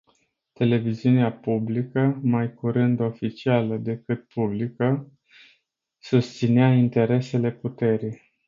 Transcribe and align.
Televiziunea 0.55 1.31
publică 1.31 2.19
mai 2.23 2.53
curând 2.53 2.99
oficială 2.99 3.77
decât 3.77 4.27
publică, 4.27 5.11
susținea 5.99 6.73
interesele 6.73 7.51
puterii. 7.51 8.21